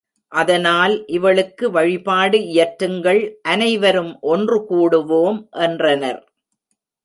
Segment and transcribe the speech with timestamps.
[0.31, 3.21] அதனால் இவளுக்கு வழிபாடு இயற்றுங்கள்
[3.49, 6.21] அனைவரும் ஒன்று கூடுவோம் என்றனர்.